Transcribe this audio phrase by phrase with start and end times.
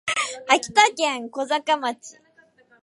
[0.49, 2.17] 秋田県小坂町